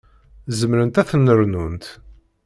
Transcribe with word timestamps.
Zemrent 0.57 1.01
ad 1.01 1.07
ten-rnunt. 1.09 1.85